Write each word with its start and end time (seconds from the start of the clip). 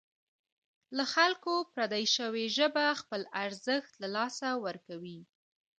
له 0.97 1.03
خلکو 1.13 1.53
پردۍ 1.73 2.05
شوې 2.15 2.45
ژبه 2.57 2.85
خپل 3.01 3.21
ارزښت 3.43 3.91
له 4.01 4.07
لاسه 4.15 4.49
ورکوي. 4.65 5.19